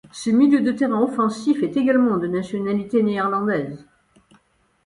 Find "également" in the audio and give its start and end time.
1.77-2.17